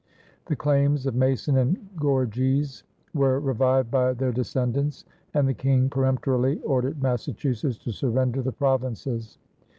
The 0.47 0.55
claims 0.55 1.05
of 1.05 1.13
Mason 1.13 1.57
and 1.57 1.77
Gorges 1.95 2.83
were 3.13 3.39
revived 3.39 3.91
by 3.91 4.13
their 4.13 4.31
descendants, 4.31 5.05
and 5.35 5.47
the 5.47 5.53
King 5.53 5.91
peremptorily 5.91 6.59
ordered 6.63 7.03
Massachusetts 7.03 7.77
to 7.77 7.91
surrender 7.91 8.41
the 8.41 8.51
provinces. 8.51 9.37